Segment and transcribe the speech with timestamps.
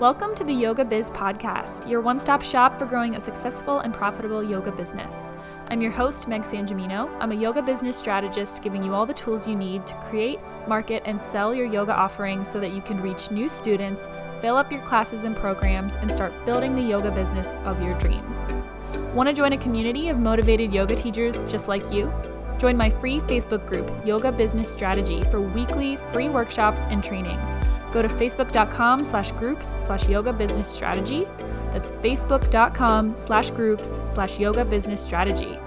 [0.00, 3.92] Welcome to the Yoga Biz Podcast, your one stop shop for growing a successful and
[3.92, 5.30] profitable yoga business.
[5.68, 7.14] I'm your host, Meg Sanjamino.
[7.20, 11.02] I'm a yoga business strategist giving you all the tools you need to create, market,
[11.04, 14.08] and sell your yoga offerings so that you can reach new students,
[14.40, 18.54] fill up your classes and programs, and start building the yoga business of your dreams.
[19.12, 22.10] Want to join a community of motivated yoga teachers just like you?
[22.60, 27.56] Join my free Facebook group, Yoga Business Strategy, for weekly free workshops and trainings.
[27.90, 31.26] Go to facebook.com slash groups slash yoga business strategy.
[31.72, 35.58] That's facebook.com slash groups slash yoga business strategy.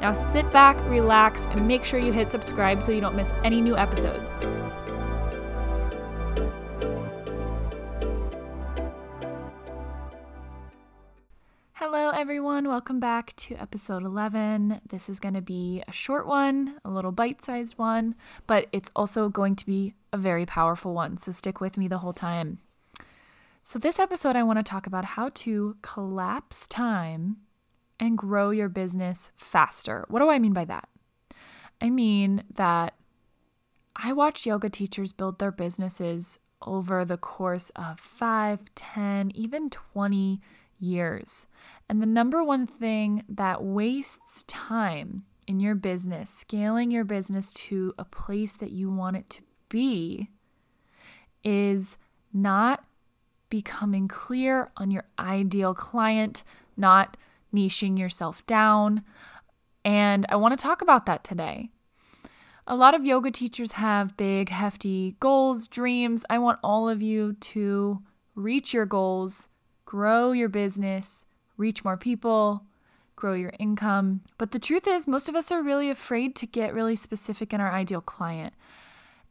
[0.00, 3.60] Now sit back, relax, and make sure you hit subscribe so you don't miss any
[3.60, 4.46] new episodes.
[12.58, 12.74] Everyone.
[12.74, 14.80] Welcome back to episode 11.
[14.88, 18.16] This is going to be a short one, a little bite sized one,
[18.48, 21.18] but it's also going to be a very powerful one.
[21.18, 22.58] So stick with me the whole time.
[23.62, 27.36] So, this episode, I want to talk about how to collapse time
[28.00, 30.04] and grow your business faster.
[30.08, 30.88] What do I mean by that?
[31.80, 32.94] I mean that
[33.94, 40.40] I watch yoga teachers build their businesses over the course of 5, 10, even 20
[40.78, 41.46] years.
[41.88, 47.94] And the number one thing that wastes time in your business, scaling your business to
[47.98, 50.28] a place that you want it to be,
[51.42, 51.96] is
[52.32, 52.84] not
[53.48, 56.44] becoming clear on your ideal client,
[56.76, 57.16] not
[57.54, 59.02] niching yourself down.
[59.84, 61.70] And I want to talk about that today.
[62.66, 66.26] A lot of yoga teachers have big, hefty goals, dreams.
[66.28, 68.02] I want all of you to
[68.34, 69.48] reach your goals
[69.88, 71.24] grow your business,
[71.56, 72.62] reach more people,
[73.16, 74.20] grow your income.
[74.36, 77.60] But the truth is, most of us are really afraid to get really specific in
[77.62, 78.52] our ideal client.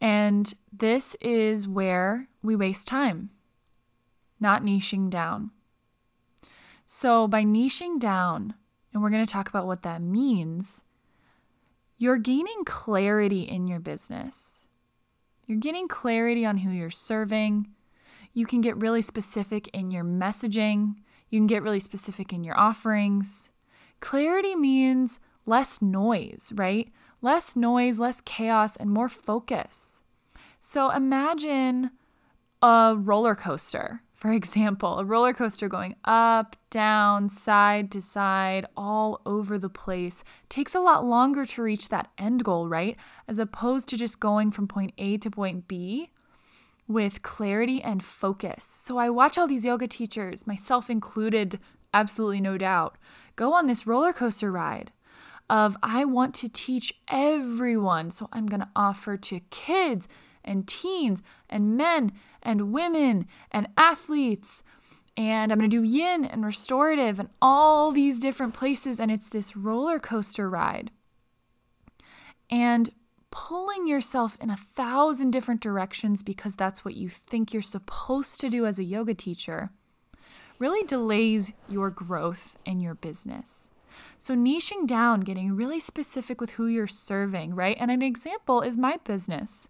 [0.02, 3.30] And this is where we waste time,
[4.39, 5.52] not niching down.
[6.88, 8.55] So, by niching down,
[8.91, 10.84] and we're going to talk about what that means,
[12.00, 14.66] you're gaining clarity in your business.
[15.46, 17.67] You're getting clarity on who you're serving.
[18.34, 20.96] You can get really specific in your messaging.
[21.30, 23.50] You can get really specific in your offerings.
[24.00, 26.90] Clarity means less noise, right?
[27.22, 30.02] Less noise, less chaos, and more focus.
[30.60, 31.92] So imagine
[32.62, 39.22] a roller coaster, for example, a roller coaster going up, down, side to side, all
[39.26, 40.24] over the place.
[40.50, 42.98] Takes a lot longer to reach that end goal, right?
[43.28, 46.12] As opposed to just going from point A to point B
[46.88, 48.64] with clarity and focus.
[48.64, 51.59] So I watch all these yoga teachers, myself included,
[51.94, 52.98] absolutely no doubt,
[53.36, 54.92] go on this roller coaster ride
[55.50, 58.12] of I want to teach everyone.
[58.12, 60.08] So I'm going to offer to kids
[60.44, 64.64] and teens and men and women and athletes.
[65.16, 69.00] And I'm going to do yin and restorative and all these different places.
[69.00, 70.92] And it's this roller coaster ride.
[72.50, 72.90] And
[73.38, 78.50] pulling yourself in a thousand different directions because that's what you think you're supposed to
[78.50, 79.70] do as a yoga teacher
[80.59, 83.70] really delays your growth in your business.
[84.18, 87.78] So, niching down, getting really specific with who you're serving, right?
[87.80, 89.68] And an example is my business.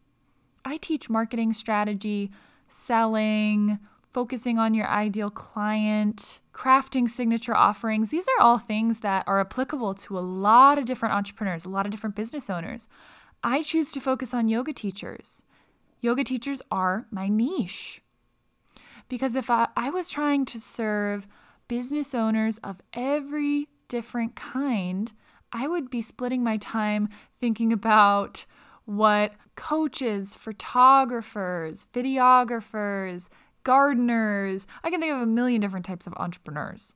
[0.64, 2.32] I teach marketing strategy,
[2.70, 3.80] selling,
[4.14, 8.10] focusing on your ideal client, crafting signature offerings.
[8.12, 11.86] These are all things that are applicable to a lot of different entrepreneurs, a lot
[11.86, 12.88] of different business owners.
[13.44, 15.44] I choose to focus on yoga teachers.
[16.02, 18.02] Yoga teachers are my niche.
[19.10, 21.28] Because if I, I was trying to serve
[21.68, 25.12] business owners of every different kind,
[25.52, 27.10] I would be splitting my time
[27.40, 28.46] thinking about
[28.86, 33.30] what coaches, photographers, videographers,
[33.64, 36.96] gardeners, I can think of a million different types of entrepreneurs,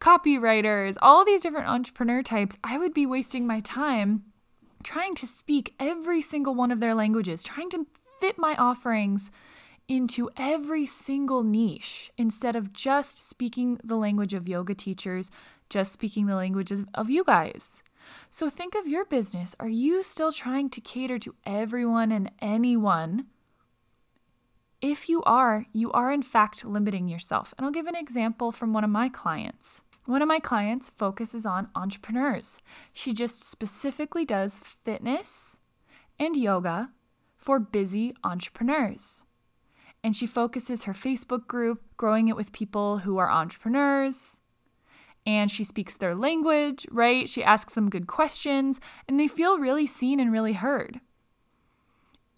[0.00, 4.24] copywriters, all these different entrepreneur types, I would be wasting my time
[4.82, 7.86] trying to speak every single one of their languages, trying to
[8.20, 9.30] fit my offerings
[9.88, 15.30] into every single niche instead of just speaking the language of yoga teachers,
[15.68, 17.82] just speaking the languages of you guys.
[18.28, 19.56] So think of your business.
[19.58, 23.26] Are you still trying to cater to everyone and anyone?
[24.80, 27.52] If you are, you are in fact limiting yourself.
[27.58, 29.82] And I'll give an example from one of my clients.
[30.10, 32.60] One of my clients focuses on entrepreneurs.
[32.92, 35.60] She just specifically does fitness
[36.18, 36.90] and yoga
[37.36, 39.22] for busy entrepreneurs.
[40.02, 44.40] And she focuses her Facebook group, growing it with people who are entrepreneurs.
[45.24, 47.28] And she speaks their language, right?
[47.28, 51.00] She asks them good questions, and they feel really seen and really heard.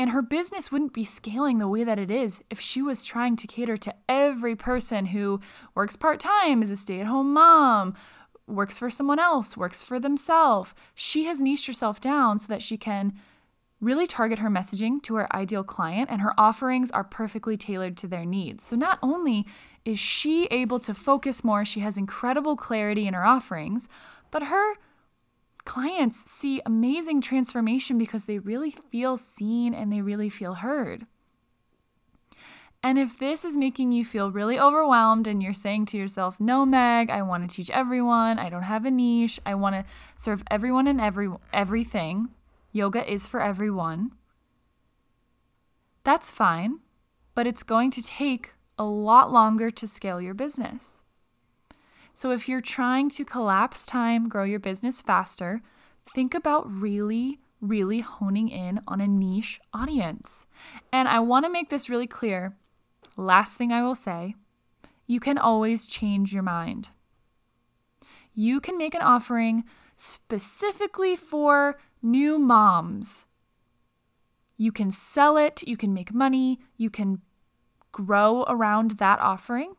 [0.02, 3.36] And her business wouldn't be scaling the way that it is if she was trying
[3.36, 5.38] to cater to every person who
[5.76, 7.94] works part time, is a stay at home mom,
[8.48, 10.74] works for someone else, works for themselves.
[10.96, 13.12] She has niched herself down so that she can
[13.80, 18.08] really target her messaging to her ideal client, and her offerings are perfectly tailored to
[18.08, 18.64] their needs.
[18.64, 19.46] So not only
[19.84, 23.88] is she able to focus more, she has incredible clarity in her offerings,
[24.32, 24.74] but her
[25.64, 31.06] clients see amazing transformation because they really feel seen and they really feel heard.
[32.84, 36.66] And if this is making you feel really overwhelmed and you're saying to yourself, no,
[36.66, 39.84] Meg, I want to teach everyone, I don't have a niche, I want to
[40.16, 42.30] serve everyone and every, everything,
[42.72, 44.10] yoga is for everyone,
[46.02, 46.80] that's fine,
[47.36, 51.02] but it's going to take a lot longer to scale your business.
[52.12, 55.62] So if you're trying to collapse time, grow your business faster,
[56.14, 60.46] think about really, really honing in on a niche audience.
[60.92, 62.56] And I want to make this really clear.
[63.16, 64.34] Last thing I will say
[65.06, 66.88] you can always change your mind.
[68.34, 69.64] You can make an offering
[69.96, 73.26] specifically for new moms.
[74.56, 77.20] You can sell it, you can make money, you can
[77.90, 79.74] grow around that offering.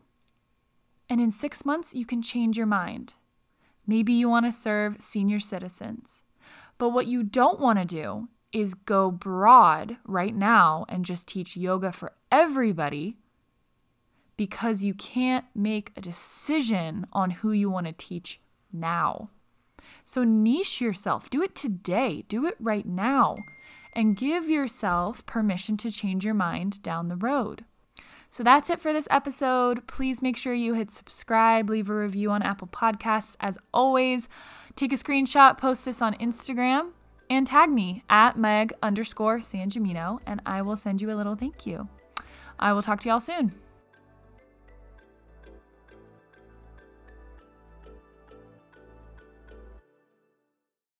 [1.14, 3.14] And in six months, you can change your mind.
[3.86, 6.24] Maybe you want to serve senior citizens.
[6.76, 11.56] But what you don't want to do is go broad right now and just teach
[11.56, 13.16] yoga for everybody
[14.36, 18.40] because you can't make a decision on who you want to teach
[18.72, 19.30] now.
[20.04, 23.36] So niche yourself, do it today, do it right now,
[23.92, 27.64] and give yourself permission to change your mind down the road.
[28.34, 29.86] So that's it for this episode.
[29.86, 33.36] Please make sure you hit subscribe, leave a review on Apple Podcasts.
[33.38, 34.28] As always,
[34.74, 36.90] take a screenshot, post this on Instagram,
[37.30, 39.70] and tag me at Meg underscore San
[40.26, 41.88] and I will send you a little thank you.
[42.58, 43.52] I will talk to y'all soon.